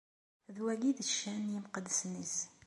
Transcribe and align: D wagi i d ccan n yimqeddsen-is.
D 0.55 0.57
wagi 0.63 0.87
i 0.91 0.97
d 0.97 0.99
ccan 1.09 1.41
n 1.43 1.51
yimqeddsen-is. 1.51 2.35